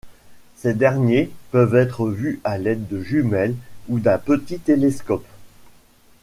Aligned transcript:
Ces 0.55 0.73
derniers 0.73 1.29
peuvent 1.51 1.75
être 1.75 2.09
vus 2.09 2.41
à 2.43 2.57
l'aide 2.57 2.87
de 2.87 3.01
jumelles 3.03 3.53
ou 3.87 3.99
d'un 3.99 4.17
petit 4.17 4.57
télescope. 4.57 5.23